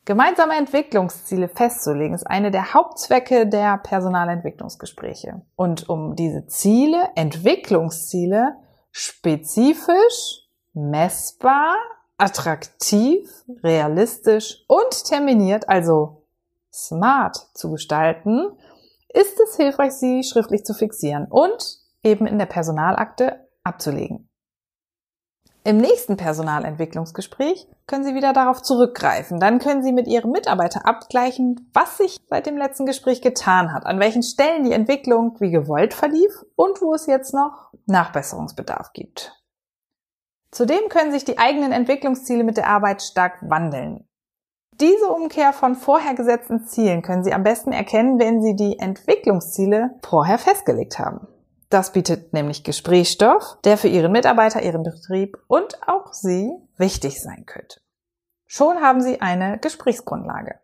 Gemeinsame 0.05 0.55
Entwicklungsziele 0.55 1.49
festzulegen 1.49 2.15
ist 2.15 2.25
eine 2.25 2.51
der 2.51 2.73
Hauptzwecke 2.73 3.47
der 3.47 3.79
Personalentwicklungsgespräche. 3.79 5.41
Und 5.57 5.89
um 5.89 6.15
diese 6.15 6.47
Ziele, 6.47 7.09
Entwicklungsziele, 7.15 8.55
spezifisch, 8.91 10.47
messbar, 10.71 11.75
attraktiv, 12.19 13.29
realistisch 13.63 14.63
und 14.67 15.05
terminiert, 15.05 15.67
also 15.69 16.27
smart 16.73 17.35
zu 17.53 17.71
gestalten, 17.71 18.51
ist 19.13 19.39
es 19.39 19.55
hilfreich, 19.55 19.93
sie 19.93 20.23
schriftlich 20.23 20.63
zu 20.63 20.73
fixieren 20.73 21.27
und 21.29 21.79
eben 22.03 22.27
in 22.27 22.37
der 22.37 22.45
Personalakte 22.45 23.47
abzulegen. 23.63 24.29
Im 25.65 25.77
nächsten 25.77 26.15
Personalentwicklungsgespräch 26.15 27.67
können 27.85 28.05
Sie 28.05 28.15
wieder 28.15 28.31
darauf 28.31 28.61
zurückgreifen. 28.61 29.39
Dann 29.39 29.59
können 29.59 29.83
Sie 29.83 29.91
mit 29.91 30.07
Ihrem 30.07 30.31
Mitarbeiter 30.31 30.85
abgleichen, 30.85 31.69
was 31.73 31.97
sich 31.97 32.17
seit 32.29 32.45
dem 32.45 32.57
letzten 32.57 32.85
Gespräch 32.85 33.21
getan 33.21 33.73
hat, 33.73 33.85
an 33.85 33.99
welchen 33.99 34.23
Stellen 34.23 34.63
die 34.63 34.71
Entwicklung 34.71 35.35
wie 35.39 35.51
gewollt 35.51 35.93
verlief 35.93 36.31
und 36.55 36.81
wo 36.81 36.93
es 36.93 37.07
jetzt 37.07 37.33
noch 37.33 37.73
Nachbesserungsbedarf 37.87 38.93
gibt. 38.93 39.38
Zudem 40.51 40.89
können 40.89 41.11
sich 41.11 41.25
die 41.25 41.37
eigenen 41.37 41.71
Entwicklungsziele 41.71 42.43
mit 42.43 42.57
der 42.57 42.67
Arbeit 42.67 43.01
stark 43.01 43.37
wandeln. 43.41 44.07
Diese 44.79 45.09
Umkehr 45.09 45.51
von 45.51 45.75
vorher 45.75 46.13
gesetzten 46.13 46.65
Zielen 46.65 47.01
können 47.01 47.23
Sie 47.23 47.33
am 47.33 47.43
besten 47.43 47.73
erkennen, 47.73 48.17
wenn 48.17 48.41
Sie 48.41 48.55
die 48.55 48.79
Entwicklungsziele 48.79 49.99
vorher 50.01 50.37
festgelegt 50.37 50.97
haben. 50.99 51.27
Das 51.69 51.91
bietet 51.91 52.33
nämlich 52.33 52.63
Gesprächsstoff, 52.63 53.57
der 53.63 53.77
für 53.77 53.89
Ihren 53.89 54.11
Mitarbeiter, 54.11 54.63
Ihren 54.63 54.83
Betrieb 54.83 55.37
und 55.47 55.87
auch 55.87 56.13
Sie 56.13 56.51
wichtig 56.77 57.21
sein 57.21 57.45
könnte. 57.45 57.79
Schon 58.47 58.81
haben 58.81 59.01
Sie 59.01 59.21
eine 59.21 59.59
Gesprächsgrundlage. 59.59 60.59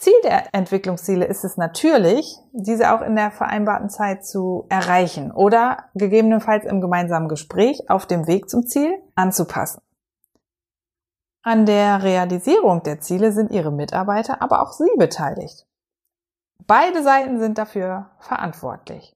Ziel 0.00 0.14
der 0.24 0.54
Entwicklungsziele 0.54 1.26
ist 1.26 1.44
es 1.44 1.58
natürlich, 1.58 2.38
diese 2.52 2.94
auch 2.94 3.02
in 3.02 3.16
der 3.16 3.30
vereinbarten 3.30 3.90
Zeit 3.90 4.24
zu 4.24 4.64
erreichen 4.70 5.30
oder 5.30 5.90
gegebenenfalls 5.94 6.64
im 6.64 6.80
gemeinsamen 6.80 7.28
Gespräch 7.28 7.90
auf 7.90 8.06
dem 8.06 8.26
Weg 8.26 8.48
zum 8.48 8.66
Ziel 8.66 8.94
anzupassen. 9.14 9.82
An 11.42 11.66
der 11.66 12.02
Realisierung 12.02 12.82
der 12.82 13.00
Ziele 13.00 13.32
sind 13.32 13.50
Ihre 13.50 13.70
Mitarbeiter, 13.70 14.40
aber 14.40 14.62
auch 14.62 14.72
Sie 14.72 14.88
beteiligt. 14.96 15.66
Beide 16.66 17.02
Seiten 17.02 17.38
sind 17.38 17.58
dafür 17.58 18.10
verantwortlich. 18.20 19.12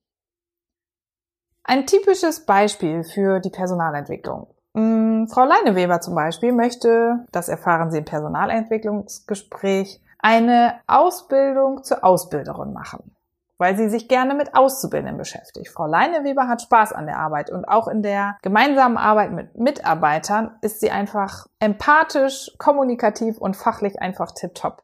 Ein 1.63 1.87
typisches 1.87 2.45
Beispiel 2.45 3.05
für 3.05 3.41
die 3.41 3.51
Personalentwicklung. 3.51 4.49
Hm, 4.77 5.29
Frau 5.29 5.47
Leineweber 5.47 6.03
zum 6.03 6.15
Beispiel 6.15 6.53
möchte, 6.53 7.25
das 7.33 7.49
erfahren 7.49 7.91
Sie 7.91 7.99
im 7.99 8.05
Personalentwicklungsgespräch, 8.05 10.04
eine 10.25 10.81
Ausbildung 10.87 11.85
zur 11.85 12.03
Ausbilderin 12.03 12.73
machen, 12.73 13.15
weil 13.59 13.77
sie 13.77 13.91
sich 13.91 14.09
gerne 14.09 14.35
mit 14.35 14.55
Auszubildenden 14.55 15.19
beschäftigt. 15.19 15.69
Frau 15.69 15.87
Leineweber 15.87 16.49
hat 16.49 16.63
Spaß 16.63 16.95
an 16.95 17.05
der 17.05 17.19
Arbeit 17.19 17.51
und 17.51 17.67
auch 17.67 17.89
in 17.89 18.03
der 18.03 18.39
gemeinsamen 18.41 18.97
Arbeit 18.97 19.33
mit 19.33 19.55
Mitarbeitern 19.59 20.57
ist 20.63 20.81
sie 20.81 20.91
einfach 20.91 21.47
empathisch, 21.61 22.51
kommunikativ 22.57 23.37
und 23.37 23.55
fachlich 23.55 24.01
einfach 24.01 24.33
tipptopp. 24.33 24.83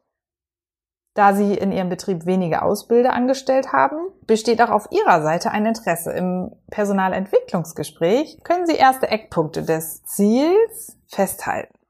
Da 1.15 1.33
Sie 1.33 1.55
in 1.55 1.73
Ihrem 1.73 1.89
Betrieb 1.89 2.25
wenige 2.25 2.61
Ausbilder 2.61 3.11
angestellt 3.11 3.73
haben, 3.73 3.97
besteht 4.27 4.61
auch 4.61 4.69
auf 4.69 4.87
Ihrer 4.91 5.23
Seite 5.23 5.51
ein 5.51 5.65
Interesse. 5.65 6.11
Im 6.11 6.51
Personalentwicklungsgespräch 6.69 8.39
können 8.43 8.65
Sie 8.65 8.75
erste 8.75 9.09
Eckpunkte 9.09 9.63
des 9.63 10.03
Ziels 10.03 10.97
festhalten. 11.07 11.80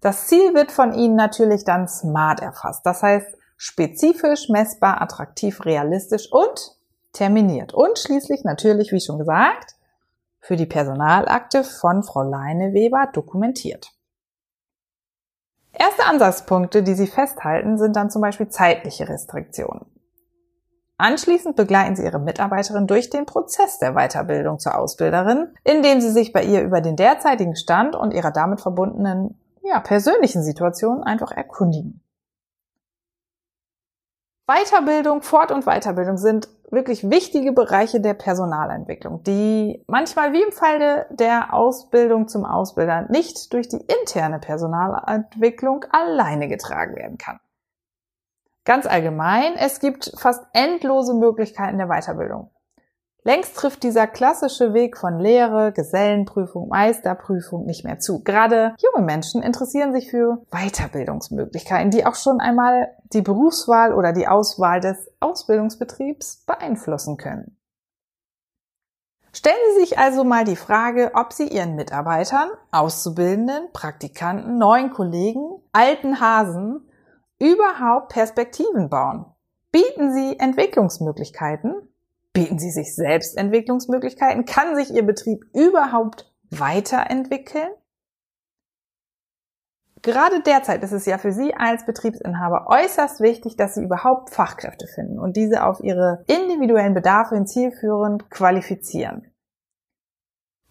Das 0.00 0.26
Ziel 0.26 0.54
wird 0.54 0.70
von 0.70 0.92
Ihnen 0.92 1.16
natürlich 1.16 1.64
dann 1.64 1.88
smart 1.88 2.40
erfasst. 2.40 2.86
Das 2.86 3.02
heißt 3.02 3.36
spezifisch, 3.56 4.48
messbar, 4.48 5.02
attraktiv, 5.02 5.64
realistisch 5.64 6.30
und 6.30 6.76
terminiert. 7.12 7.74
Und 7.74 7.98
schließlich 7.98 8.44
natürlich, 8.44 8.92
wie 8.92 9.00
schon 9.00 9.18
gesagt, 9.18 9.74
für 10.40 10.56
die 10.56 10.66
Personalakte 10.66 11.64
von 11.64 12.04
Frau 12.04 12.22
Leine 12.22 12.72
Weber 12.72 13.08
dokumentiert. 13.12 13.92
Erste 15.72 16.06
Ansatzpunkte, 16.06 16.82
die 16.82 16.94
Sie 16.94 17.06
festhalten, 17.06 17.76
sind 17.76 17.96
dann 17.96 18.10
zum 18.10 18.22
Beispiel 18.22 18.48
zeitliche 18.48 19.08
Restriktionen. 19.08 19.86
Anschließend 20.96 21.54
begleiten 21.54 21.96
Sie 21.96 22.04
Ihre 22.04 22.18
Mitarbeiterin 22.18 22.86
durch 22.86 23.10
den 23.10 23.26
Prozess 23.26 23.78
der 23.78 23.92
Weiterbildung 23.92 24.58
zur 24.58 24.76
Ausbilderin, 24.76 25.54
indem 25.64 26.00
Sie 26.00 26.10
sich 26.10 26.32
bei 26.32 26.42
ihr 26.42 26.62
über 26.62 26.80
den 26.80 26.96
derzeitigen 26.96 27.54
Stand 27.54 27.94
und 27.94 28.14
ihrer 28.14 28.32
damit 28.32 28.60
verbundenen 28.60 29.38
ja, 29.62 29.80
persönlichen 29.80 30.42
Situation 30.42 31.02
einfach 31.02 31.32
erkundigen. 31.32 32.02
Weiterbildung, 34.46 35.20
Fort- 35.22 35.52
und 35.52 35.66
Weiterbildung 35.66 36.16
sind 36.16 36.48
wirklich 36.70 37.10
wichtige 37.10 37.52
Bereiche 37.52 38.00
der 38.00 38.14
Personalentwicklung, 38.14 39.22
die 39.22 39.84
manchmal 39.86 40.32
wie 40.32 40.42
im 40.42 40.52
Falle 40.52 41.06
der 41.10 41.52
Ausbildung 41.52 42.28
zum 42.28 42.44
Ausbilder 42.44 43.06
nicht 43.10 43.52
durch 43.52 43.68
die 43.68 43.84
interne 44.00 44.38
Personalentwicklung 44.38 45.84
alleine 45.90 46.48
getragen 46.48 46.96
werden 46.96 47.18
kann. 47.18 47.40
Ganz 48.64 48.86
allgemein, 48.86 49.54
es 49.56 49.80
gibt 49.80 50.12
fast 50.18 50.44
endlose 50.52 51.14
Möglichkeiten 51.14 51.78
der 51.78 51.88
Weiterbildung. 51.88 52.50
Längst 53.24 53.56
trifft 53.56 53.82
dieser 53.82 54.06
klassische 54.06 54.72
Weg 54.74 54.96
von 54.96 55.18
Lehre, 55.18 55.72
Gesellenprüfung, 55.72 56.68
Meisterprüfung 56.68 57.66
nicht 57.66 57.84
mehr 57.84 57.98
zu. 57.98 58.22
Gerade 58.22 58.74
junge 58.78 59.04
Menschen 59.04 59.42
interessieren 59.42 59.92
sich 59.92 60.10
für 60.10 60.46
Weiterbildungsmöglichkeiten, 60.50 61.90
die 61.90 62.06
auch 62.06 62.14
schon 62.14 62.40
einmal 62.40 62.94
die 63.12 63.22
Berufswahl 63.22 63.92
oder 63.92 64.12
die 64.12 64.28
Auswahl 64.28 64.80
des 64.80 65.10
Ausbildungsbetriebs 65.20 66.44
beeinflussen 66.46 67.16
können. 67.16 67.56
Stellen 69.32 69.56
Sie 69.74 69.80
sich 69.80 69.98
also 69.98 70.24
mal 70.24 70.44
die 70.44 70.56
Frage, 70.56 71.10
ob 71.14 71.32
Sie 71.32 71.48
Ihren 71.48 71.74
Mitarbeitern, 71.74 72.48
Auszubildenden, 72.70 73.70
Praktikanten, 73.72 74.58
neuen 74.58 74.90
Kollegen, 74.90 75.60
alten 75.72 76.20
Hasen 76.20 76.88
überhaupt 77.38 78.08
Perspektiven 78.08 78.88
bauen. 78.88 79.26
Bieten 79.70 80.14
Sie 80.14 80.38
Entwicklungsmöglichkeiten 80.38 81.87
Bieten 82.38 82.60
Sie 82.60 82.70
sich 82.70 82.94
selbst 82.94 83.36
Entwicklungsmöglichkeiten? 83.36 84.44
Kann 84.44 84.76
sich 84.76 84.94
Ihr 84.94 85.04
Betrieb 85.04 85.44
überhaupt 85.54 86.32
weiterentwickeln? 86.50 87.70
Gerade 90.02 90.40
derzeit 90.42 90.84
ist 90.84 90.92
es 90.92 91.04
ja 91.04 91.18
für 91.18 91.32
Sie 91.32 91.52
als 91.56 91.84
Betriebsinhaber 91.84 92.68
äußerst 92.68 93.20
wichtig, 93.20 93.56
dass 93.56 93.74
Sie 93.74 93.82
überhaupt 93.82 94.30
Fachkräfte 94.30 94.86
finden 94.86 95.18
und 95.18 95.36
diese 95.36 95.64
auf 95.64 95.80
Ihre 95.80 96.22
individuellen 96.28 96.94
Bedarfe 96.94 97.34
hin 97.34 97.48
zielführend 97.48 98.30
qualifizieren. 98.30 99.32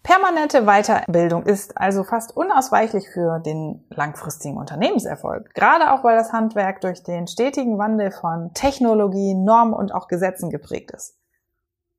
Permanente 0.02 0.62
Weiterbildung 0.62 1.42
ist 1.42 1.76
also 1.76 2.02
fast 2.02 2.34
unausweichlich 2.34 3.10
für 3.12 3.40
den 3.40 3.84
langfristigen 3.90 4.56
Unternehmenserfolg, 4.56 5.52
gerade 5.52 5.92
auch 5.92 6.02
weil 6.02 6.16
das 6.16 6.32
Handwerk 6.32 6.80
durch 6.80 7.02
den 7.02 7.26
stetigen 7.26 7.76
Wandel 7.76 8.10
von 8.10 8.54
Technologie, 8.54 9.34
Normen 9.34 9.74
und 9.74 9.92
auch 9.92 10.08
Gesetzen 10.08 10.48
geprägt 10.48 10.92
ist. 10.92 11.17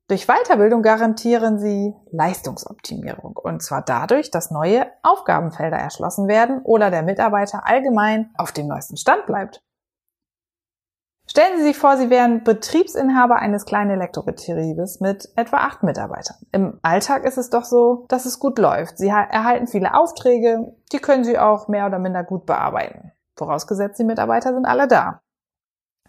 Durch 0.10 0.26
Weiterbildung 0.26 0.82
garantieren 0.82 1.60
sie 1.60 1.94
Leistungsoptimierung 2.12 3.38
und 3.38 3.62
zwar 3.62 3.84
dadurch, 3.84 4.32
dass 4.32 4.50
neue 4.50 4.88
Aufgabenfelder 5.04 5.78
erschlossen 5.78 6.28
werden 6.28 6.62
oder 6.64 6.90
der 6.90 7.04
Mitarbeiter 7.04 7.68
allgemein 7.68 8.32
auf 8.36 8.52
dem 8.52 8.68
neuesten 8.68 8.98
Stand 8.98 9.28
bleibt. 9.28 9.62
Stellen 11.30 11.60
Sie 11.60 11.64
sich 11.64 11.78
vor, 11.78 11.96
Sie 11.96 12.10
wären 12.10 12.44
Betriebsinhaber 12.44 13.36
eines 13.36 13.66
kleinen 13.66 13.92
Elektrobetriebes 13.92 15.00
mit 15.00 15.30
etwa 15.36 15.58
acht 15.58 15.84
Mitarbeitern. 15.84 16.38
Im 16.52 16.80
Alltag 16.82 17.24
ist 17.24 17.38
es 17.38 17.52
doch 17.52 17.66
so, 17.66 18.06
dass 18.08 18.26
es 18.26 18.40
gut 18.40 18.58
läuft. 18.58 18.98
Sie 18.98 19.10
erhalten 19.10 19.68
viele 19.68 19.94
Aufträge, 19.94 20.76
die 20.92 20.98
können 20.98 21.24
Sie 21.24 21.38
auch 21.38 21.68
mehr 21.68 21.86
oder 21.86 22.00
minder 22.00 22.24
gut 22.24 22.48
bearbeiten. 22.48 23.12
Vorausgesetzt, 23.38 24.00
die 24.00 24.06
Mitarbeiter 24.06 24.56
sind 24.56 24.66
alle 24.66 24.88
da. 24.88 25.22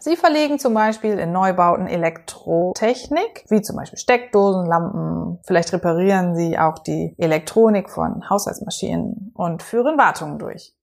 Sie 0.02 0.16
verlegen 0.16 0.58
zum 0.58 0.72
Beispiel 0.72 1.18
in 1.18 1.30
Neubauten 1.30 1.86
Elektrotechnik, 1.86 3.44
wie 3.50 3.60
zum 3.60 3.76
Beispiel 3.76 3.98
Steckdosen, 3.98 4.64
Lampen. 4.64 5.38
Vielleicht 5.46 5.74
reparieren 5.74 6.34
Sie 6.34 6.58
auch 6.58 6.78
die 6.78 7.14
Elektronik 7.18 7.90
von 7.90 8.28
Haushaltsmaschinen 8.30 9.30
und 9.34 9.62
führen 9.62 9.98
Wartungen 9.98 10.38
durch. 10.38 10.74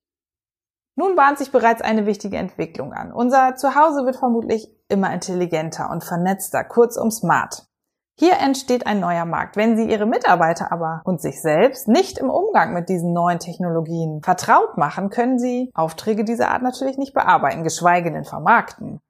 Nun 0.96 1.16
bahnt 1.16 1.40
sich 1.40 1.52
bereits 1.52 1.82
eine 1.82 2.06
wichtige 2.06 2.38
Entwicklung 2.38 2.94
an. 2.94 3.12
Unser 3.12 3.56
Zuhause 3.56 4.06
wird 4.06 4.18
vermutlich 4.18 4.70
immer 4.88 5.12
intelligenter 5.12 5.90
und 5.90 6.04
vernetzter, 6.04 6.64
kurzum 6.64 7.10
smart. 7.10 7.68
Hier 8.20 8.34
entsteht 8.40 8.86
ein 8.86 9.00
neuer 9.00 9.26
Markt. 9.26 9.58
Wenn 9.58 9.78
Sie 9.78 9.92
Ihre 9.92 10.08
Mitarbeiter 10.08 10.72
aber 10.72 11.02
und 11.06 11.22
sich 11.22 11.42
selbst 11.42 11.88
nicht 11.88 12.20
im 12.20 12.32
Umgang 12.32 12.74
mit 12.74 12.90
diesen 12.90 13.14
neuen 13.14 13.38
Technologien 13.38 14.22
vertraut 14.24 14.76
machen, 14.78 15.10
können 15.10 15.38
Sie 15.38 15.72
Aufträge 15.76 16.24
dieser 16.24 16.50
Art 16.50 16.64
natürlich 16.64 16.98
nicht 16.98 17.14
bearbeiten, 17.14 17.64
geschweige 17.64 18.12
denn 18.12 18.26
vermarkten. 18.26 19.02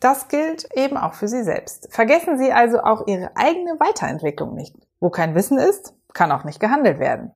Das 0.00 0.28
gilt 0.28 0.66
eben 0.74 0.96
auch 0.96 1.14
für 1.14 1.28
Sie 1.28 1.42
selbst. 1.42 1.92
Vergessen 1.92 2.38
Sie 2.38 2.52
also 2.52 2.80
auch 2.80 3.06
Ihre 3.06 3.36
eigene 3.36 3.78
Weiterentwicklung 3.78 4.54
nicht. 4.54 4.74
Wo 4.98 5.10
kein 5.10 5.34
Wissen 5.34 5.58
ist, 5.58 5.94
kann 6.14 6.32
auch 6.32 6.44
nicht 6.44 6.58
gehandelt 6.58 6.98
werden. 6.98 7.32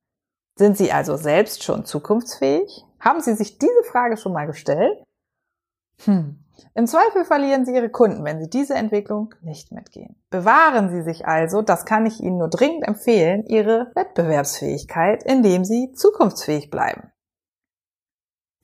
Sind 0.57 0.75
Sie 0.77 0.91
also 0.91 1.15
selbst 1.15 1.63
schon 1.63 1.85
zukunftsfähig? 1.85 2.83
Haben 2.99 3.21
Sie 3.21 3.35
sich 3.35 3.59
diese 3.59 3.83
Frage 3.83 4.17
schon 4.17 4.33
mal 4.33 4.47
gestellt? 4.47 5.03
Hm. 6.05 6.39
Im 6.73 6.87
Zweifel 6.87 7.25
verlieren 7.25 7.65
Sie 7.65 7.75
Ihre 7.75 7.89
Kunden, 7.89 8.23
wenn 8.23 8.41
Sie 8.41 8.49
diese 8.49 8.75
Entwicklung 8.75 9.33
nicht 9.41 9.71
mitgehen. 9.71 10.15
Bewahren 10.29 10.89
Sie 10.89 11.03
sich 11.03 11.27
also, 11.27 11.61
das 11.61 11.85
kann 11.85 12.05
ich 12.05 12.21
Ihnen 12.21 12.37
nur 12.37 12.49
dringend 12.49 12.87
empfehlen, 12.87 13.45
Ihre 13.45 13.91
Wettbewerbsfähigkeit, 13.95 15.23
indem 15.23 15.65
Sie 15.65 15.91
zukunftsfähig 15.93 16.69
bleiben. 16.69 17.11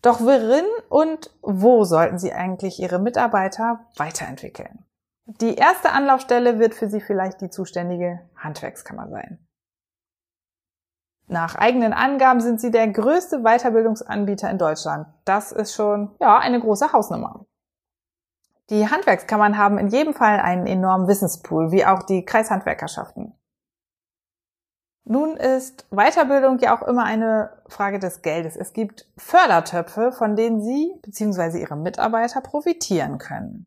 Doch 0.01 0.21
worin 0.21 0.65
und 0.89 1.31
wo 1.41 1.83
sollten 1.83 2.17
Sie 2.17 2.33
eigentlich 2.33 2.79
Ihre 2.79 2.99
Mitarbeiter 2.99 3.87
weiterentwickeln? 3.97 4.85
Die 5.25 5.55
erste 5.55 5.91
Anlaufstelle 5.91 6.59
wird 6.59 6.73
für 6.73 6.89
Sie 6.89 7.01
vielleicht 7.01 7.41
die 7.41 7.49
zuständige 7.49 8.19
Handwerkskammer 8.35 9.09
sein. 9.09 9.45
Nach 11.31 11.55
eigenen 11.55 11.93
Angaben 11.93 12.41
sind 12.41 12.59
sie 12.59 12.71
der 12.71 12.89
größte 12.89 13.39
Weiterbildungsanbieter 13.43 14.49
in 14.49 14.57
Deutschland. 14.57 15.07
Das 15.23 15.53
ist 15.53 15.73
schon, 15.73 16.13
ja, 16.19 16.37
eine 16.39 16.59
große 16.59 16.91
Hausnummer. 16.91 17.45
Die 18.69 18.89
Handwerkskammern 18.89 19.57
haben 19.57 19.77
in 19.77 19.87
jedem 19.87 20.13
Fall 20.13 20.41
einen 20.41 20.67
enormen 20.67 21.07
Wissenspool, 21.07 21.71
wie 21.71 21.85
auch 21.85 22.03
die 22.03 22.25
Kreishandwerkerschaften. 22.25 23.33
Nun 25.05 25.37
ist 25.37 25.87
Weiterbildung 25.89 26.59
ja 26.59 26.77
auch 26.77 26.85
immer 26.85 27.05
eine 27.05 27.60
Frage 27.71 27.99
des 27.99 28.21
Geldes. 28.21 28.55
Es 28.55 28.73
gibt 28.73 29.07
Fördertöpfe, 29.17 30.11
von 30.11 30.35
denen 30.35 30.61
Sie 30.61 30.93
bzw. 31.01 31.59
Ihre 31.59 31.75
Mitarbeiter 31.75 32.41
profitieren 32.41 33.17
können. 33.17 33.65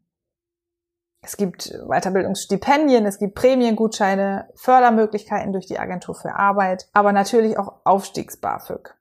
Es 1.23 1.38
gibt 1.38 1.73
Weiterbildungsstipendien, 1.88 3.06
es 3.06 3.18
gibt 3.18 3.34
Prämiengutscheine, 3.34 4.50
Fördermöglichkeiten 4.56 5.52
durch 5.52 5.66
die 5.66 5.78
Agentur 5.78 6.14
für 6.14 6.34
Arbeit, 6.34 6.88
aber 6.92 7.12
natürlich 7.12 7.58
auch 7.58 7.80
Aufstiegs-BAföG. 7.84 8.94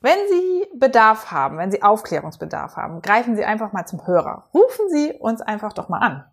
Wenn 0.00 0.18
Sie 0.30 0.66
Bedarf 0.74 1.30
haben, 1.30 1.58
wenn 1.58 1.70
Sie 1.70 1.82
Aufklärungsbedarf 1.82 2.76
haben, 2.76 3.02
greifen 3.02 3.36
Sie 3.36 3.44
einfach 3.44 3.72
mal 3.72 3.86
zum 3.86 4.06
Hörer. 4.06 4.48
Rufen 4.54 4.88
Sie 4.88 5.12
uns 5.12 5.42
einfach 5.42 5.74
doch 5.74 5.88
mal 5.88 5.98
an. 5.98 6.31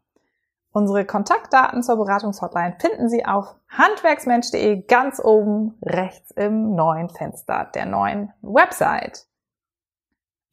Unsere 0.72 1.04
Kontaktdaten 1.04 1.82
zur 1.82 1.98
Beratungshotline 1.98 2.76
finden 2.80 3.10
Sie 3.10 3.26
auf 3.26 3.56
handwerksmensch.de 3.70 4.84
ganz 4.84 5.20
oben 5.20 5.78
rechts 5.84 6.32
im 6.32 6.76
neuen 6.76 7.10
Fenster 7.10 7.70
der 7.74 7.88
neuen 7.88 8.32
Website. 8.42 9.26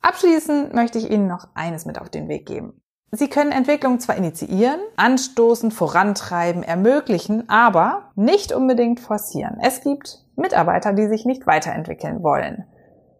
Abschließend 0.00 0.72
möchte 0.72 0.98
ich 0.98 1.10
Ihnen 1.10 1.26
noch 1.26 1.48
eines 1.54 1.84
mit 1.84 2.00
auf 2.00 2.08
den 2.08 2.28
Weg 2.28 2.46
geben. 2.46 2.80
Sie 3.12 3.28
können 3.28 3.52
Entwicklung 3.52 4.00
zwar 4.00 4.16
initiieren, 4.16 4.80
anstoßen, 4.96 5.70
vorantreiben, 5.70 6.62
ermöglichen, 6.62 7.48
aber 7.48 8.10
nicht 8.14 8.52
unbedingt 8.52 9.00
forcieren. 9.00 9.58
Es 9.60 9.80
gibt 9.82 10.24
Mitarbeiter, 10.34 10.92
die 10.92 11.08
sich 11.08 11.24
nicht 11.24 11.46
weiterentwickeln 11.46 12.22
wollen. 12.22 12.66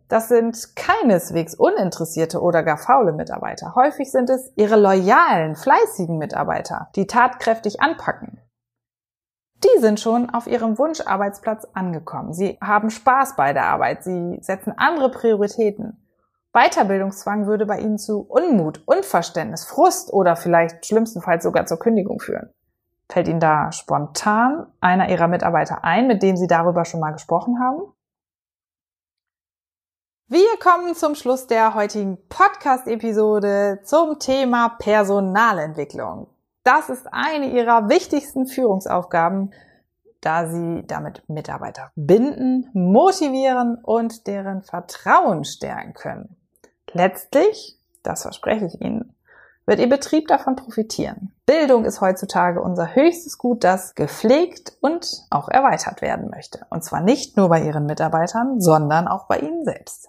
Das 0.09 0.29
sind 0.29 0.77
keineswegs 0.77 1.55
uninteressierte 1.55 2.41
oder 2.41 2.63
gar 2.63 2.79
faule 2.79 3.13
Mitarbeiter. 3.13 3.75
Häufig 3.75 4.13
sind 4.13 4.31
es 4.31 4.53
ihre 4.55 4.77
loyalen, 4.77 5.57
fleißigen 5.57 6.17
Mitarbeiter, 6.17 6.89
die 6.95 7.07
tatkräftig 7.07 7.81
anpacken. 7.81 8.41
Die 9.65 9.81
sind 9.81 9.99
schon 9.99 10.31
auf 10.31 10.47
ihrem 10.47 10.79
Wunscharbeitsplatz 10.79 11.67
angekommen. 11.73 12.33
Sie 12.33 12.59
haben 12.61 12.91
Spaß 12.91 13.37
bei 13.37 13.53
der 13.53 13.65
Arbeit. 13.65 14.05
Sie 14.05 14.39
setzen 14.43 14.75
andere 14.77 15.11
Prioritäten. 15.11 16.03
Weiterbildungszwang 16.53 17.47
würde 17.47 17.67
bei 17.67 17.81
Ihnen 17.81 17.99
zu 17.99 18.21
Unmut, 18.21 18.83
Unverständnis, 18.87 19.65
Frust 19.65 20.13
oder 20.13 20.37
vielleicht 20.37 20.87
schlimmstenfalls 20.87 21.43
sogar 21.43 21.67
zur 21.67 21.79
Kündigung 21.79 22.21
führen. 22.21 22.51
Fällt 23.09 23.29
Ihnen 23.29 23.41
da 23.41 23.73
spontan 23.73 24.67
einer 24.81 25.09
Ihrer 25.09 25.29
Mitarbeiter 25.29 25.85
ein, 25.85 26.07
mit 26.07 26.23
dem 26.23 26.37
Sie 26.37 26.47
darüber 26.47 26.85
schon 26.85 27.01
mal 27.01 27.13
gesprochen 27.13 27.61
haben? 27.61 27.81
Wir 30.29 30.59
kommen 30.59 30.97
zum 30.97 31.15
Schluss 31.15 31.47
der 31.47 31.77
heutigen 31.77 32.19
Podcast-Episode 32.29 33.79
zum 33.85 34.19
Thema 34.19 34.71
Personalentwicklung. 34.71 36.27
Das 36.65 36.89
ist 36.89 37.07
eine 37.13 37.53
Ihrer 37.53 37.89
wichtigsten 37.89 38.49
Führungsaufgaben, 38.49 39.53
da 40.21 40.49
Sie 40.49 40.83
damit 40.89 41.23
Mitarbeiter 41.29 41.93
binden, 41.95 42.69
motivieren 42.73 43.77
und 43.77 44.27
deren 44.27 44.63
Vertrauen 44.63 45.45
stärken 45.45 45.95
können. 45.95 46.37
Letztlich, 46.91 47.79
das 48.03 48.23
verspreche 48.23 48.67
ich 48.67 48.81
Ihnen, 48.81 49.15
wird 49.65 49.79
Ihr 49.79 49.89
Betrieb 49.89 50.27
davon 50.27 50.57
profitieren. 50.57 51.37
Bildung 51.47 51.85
ist 51.85 52.01
heutzutage 52.01 52.61
unser 52.61 52.97
höchstes 52.97 53.39
Gut, 53.39 53.63
das 53.63 53.95
gepflegt 53.95 54.77
und 54.81 55.25
auch 55.31 55.49
erweitert 55.49 56.03
werden 56.03 56.31
möchte. 56.31 56.67
Und 56.71 56.83
zwar 56.83 57.01
nicht 57.01 57.37
nur 57.37 57.49
bei 57.49 57.63
Ihren 57.63 57.87
Mitarbeitern, 57.87 58.61
sondern 58.61 59.07
auch 59.07 59.29
bei 59.29 59.39
Ihnen 59.39 59.65
selbst. 59.65 60.09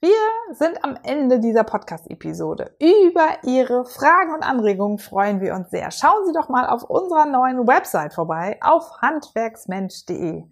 Wir 0.00 0.10
sind 0.52 0.84
am 0.84 0.98
Ende 1.04 1.40
dieser 1.40 1.64
Podcast-Episode. 1.64 2.76
Über 2.78 3.38
Ihre 3.44 3.86
Fragen 3.86 4.34
und 4.34 4.42
Anregungen 4.42 4.98
freuen 4.98 5.40
wir 5.40 5.54
uns 5.54 5.70
sehr. 5.70 5.90
Schauen 5.90 6.26
Sie 6.26 6.34
doch 6.34 6.50
mal 6.50 6.68
auf 6.68 6.82
unserer 6.82 7.24
neuen 7.24 7.66
Website 7.66 8.12
vorbei 8.12 8.58
auf 8.60 9.00
handwerksmensch.de. 9.00 10.44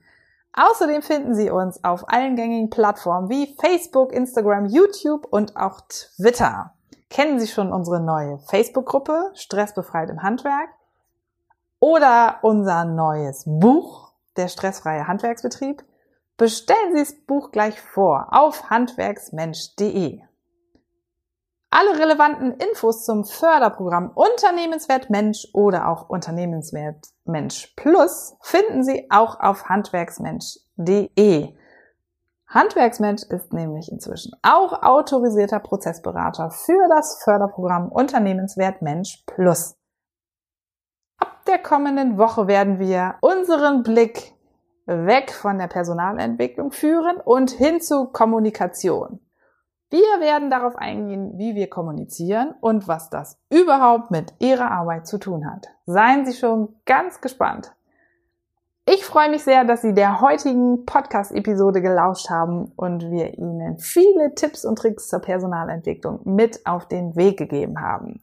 Außerdem 0.54 1.02
finden 1.02 1.34
Sie 1.34 1.50
uns 1.50 1.84
auf 1.84 2.08
allen 2.08 2.36
gängigen 2.36 2.70
Plattformen 2.70 3.28
wie 3.28 3.54
Facebook, 3.60 4.12
Instagram, 4.12 4.64
YouTube 4.64 5.26
und 5.30 5.56
auch 5.56 5.82
Twitter. 5.90 6.72
Kennen 7.10 7.38
Sie 7.38 7.46
schon 7.46 7.70
unsere 7.70 8.00
neue 8.00 8.38
Facebook-Gruppe 8.38 9.30
Stressbefreit 9.34 10.08
im 10.08 10.22
Handwerk? 10.22 10.70
Oder 11.80 12.38
unser 12.40 12.86
neues 12.86 13.44
Buch, 13.44 14.12
der 14.38 14.48
stressfreie 14.48 15.06
Handwerksbetrieb? 15.06 15.84
Bestellen 16.36 16.94
Sie 16.94 17.00
das 17.00 17.14
Buch 17.26 17.52
gleich 17.52 17.80
vor 17.80 18.28
auf 18.32 18.68
handwerksmensch.de. 18.68 20.20
Alle 21.70 21.98
relevanten 21.98 22.52
Infos 22.52 23.04
zum 23.04 23.24
Förderprogramm 23.24 24.10
Unternehmenswert 24.14 25.10
Mensch 25.10 25.48
oder 25.52 25.88
auch 25.88 26.08
Unternehmenswert 26.08 27.06
Mensch 27.24 27.72
Plus 27.76 28.36
finden 28.42 28.82
Sie 28.82 29.08
auch 29.10 29.38
auf 29.40 29.68
handwerksmensch.de. 29.68 31.54
Handwerksmensch 32.46 33.22
ist 33.24 33.52
nämlich 33.52 33.90
inzwischen 33.90 34.32
auch 34.42 34.82
autorisierter 34.82 35.60
Prozessberater 35.60 36.50
für 36.50 36.88
das 36.88 37.22
Förderprogramm 37.24 37.90
Unternehmenswert 37.90 38.82
Mensch 38.82 39.24
Plus. 39.26 39.76
Ab 41.18 41.44
der 41.46 41.58
kommenden 41.58 42.18
Woche 42.18 42.46
werden 42.46 42.78
wir 42.78 43.16
unseren 43.20 43.82
Blick 43.82 44.33
weg 44.86 45.32
von 45.32 45.58
der 45.58 45.68
Personalentwicklung 45.68 46.72
führen 46.72 47.16
und 47.16 47.50
hin 47.50 47.80
zu 47.80 48.06
Kommunikation. 48.06 49.20
Wir 49.90 50.20
werden 50.20 50.50
darauf 50.50 50.76
eingehen, 50.76 51.38
wie 51.38 51.54
wir 51.54 51.70
kommunizieren 51.70 52.54
und 52.60 52.88
was 52.88 53.10
das 53.10 53.38
überhaupt 53.48 54.10
mit 54.10 54.34
Ihrer 54.40 54.70
Arbeit 54.70 55.06
zu 55.06 55.18
tun 55.18 55.48
hat. 55.48 55.68
Seien 55.86 56.26
Sie 56.26 56.32
schon 56.32 56.74
ganz 56.84 57.20
gespannt. 57.20 57.72
Ich 58.86 59.04
freue 59.04 59.30
mich 59.30 59.44
sehr, 59.44 59.64
dass 59.64 59.82
Sie 59.82 59.94
der 59.94 60.20
heutigen 60.20 60.84
Podcast-Episode 60.84 61.80
gelauscht 61.80 62.28
haben 62.28 62.72
und 62.76 63.10
wir 63.10 63.38
Ihnen 63.38 63.78
viele 63.78 64.34
Tipps 64.34 64.64
und 64.64 64.76
Tricks 64.76 65.08
zur 65.08 65.20
Personalentwicklung 65.20 66.20
mit 66.24 66.66
auf 66.66 66.86
den 66.86 67.16
Weg 67.16 67.38
gegeben 67.38 67.80
haben. 67.80 68.22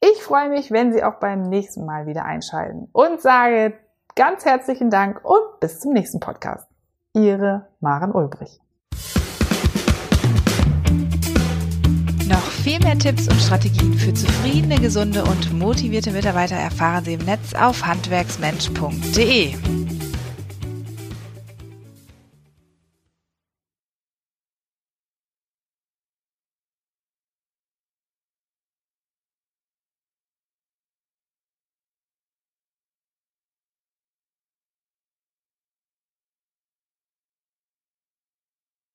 Ich 0.00 0.22
freue 0.22 0.48
mich, 0.48 0.70
wenn 0.70 0.92
Sie 0.92 1.04
auch 1.04 1.16
beim 1.20 1.42
nächsten 1.42 1.84
Mal 1.84 2.06
wieder 2.06 2.24
einschalten 2.24 2.88
und 2.92 3.20
sage 3.20 3.74
ganz 4.14 4.44
herzlichen 4.44 4.90
Dank 4.90 5.24
und 5.24 5.60
bis 5.60 5.80
zum 5.80 5.92
nächsten 5.92 6.20
Podcast. 6.20 6.66
Ihre 7.14 7.68
Maren 7.80 8.12
Ulbrich. 8.12 8.60
Viel 12.62 12.78
mehr 12.80 12.98
Tipps 12.98 13.26
und 13.26 13.40
Strategien 13.40 13.94
für 13.94 14.12
zufriedene, 14.12 14.78
gesunde 14.78 15.24
und 15.24 15.50
motivierte 15.58 16.10
Mitarbeiter 16.10 16.56
erfahren 16.56 17.04
Sie 17.06 17.14
im 17.14 17.24
Netz 17.24 17.54
auf 17.54 17.86
handwerksmensch.de. 17.86 19.54